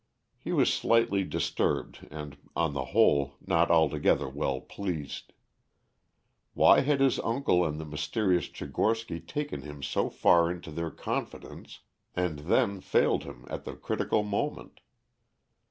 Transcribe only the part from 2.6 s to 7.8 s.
the whole, not altogether well pleased. Why had his uncle and